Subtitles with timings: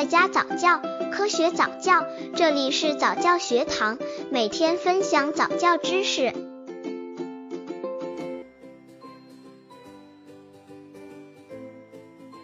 [0.00, 0.80] 在家早教，
[1.12, 3.98] 科学早教，这里是早教学堂，
[4.30, 6.32] 每天分享早教知识。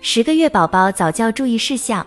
[0.02, 2.06] 十个月宝宝早教注意事项，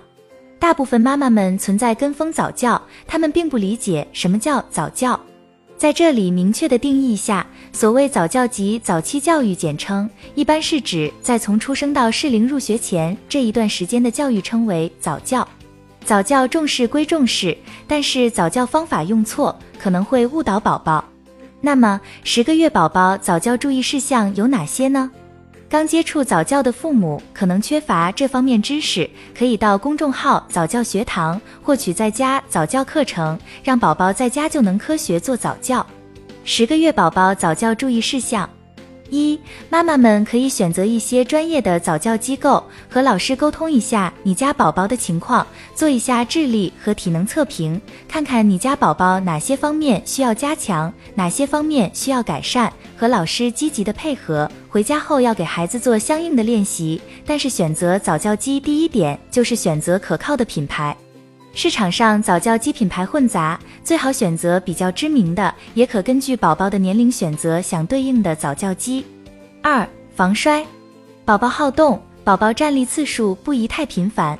[0.60, 5.20] 大部分妈妈们存在跟风早教，她们并不理解什么叫早教。
[5.78, 15.48] 在这里明确的定义一下，所谓早教及早期教育简称，一般是指在从出生到适龄入学前这一段时间的教育称为早教。
[16.04, 17.56] 早教重视归重视，
[17.88, 21.04] 但是早教方法用错可能会误导宝宝。
[21.62, 25.12] 那么十个月宝宝早教注意事项有哪些呢？
[25.70, 29.07] 刚接触早教的父母可能缺乏这方面知识，
[29.38, 35.86] 可以到公众号早教学堂获取在家早教课程，让宝宝在家就能科学做早教。
[36.52, 38.50] 十个月宝宝早教注意事项。
[39.12, 45.45] 一，妈妈们可以选择一些专业的早教机构，和老师沟通一下你家宝宝的情况，
[45.76, 54.50] 做一下智力和体能测评，看看你家宝宝哪些方面需要加强，哪些方面需要改善，和老师积极的配合。
[54.68, 57.00] 回家后要给孩子做相应的练习。
[57.28, 60.98] 但是选择早教机，第一点就是选择可靠的品牌。
[61.53, 69.03] 市场上早教机品牌混杂，最好选择比较知名的，也可根据宝宝的年龄选择相对应的早教机。
[69.61, 70.66] 二、防摔，
[71.25, 74.38] 宝宝好动，宝宝站立次数不宜太频繁。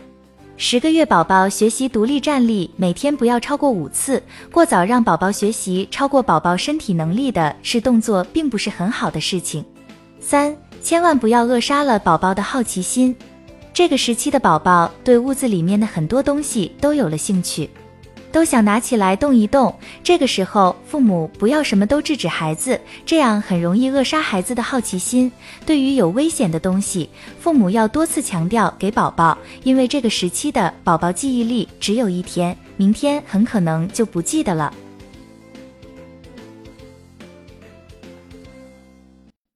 [0.56, 4.22] 十个月宝宝学习独立站立，每天不要超过五次。
[4.52, 9.66] 过早让宝宝学习超过宝宝身体能力的是动作，并不是很好的事情。
[10.20, 13.16] 三、千万不要扼杀了宝宝的好奇心。
[13.80, 17.70] 这个时期的宝宝对屋子里面的很多东西都有了兴趣，
[18.30, 19.74] 都想拿起来动一动。
[20.04, 25.32] 这个时候，父母不要什么都制止孩子，这样很容易扼杀孩子的好奇心。
[25.66, 34.74] 对于有危险的东西，父母要多次强调给宝宝，因为这个时期的宝宝记忆力只有一天，明天很可能就不记得了。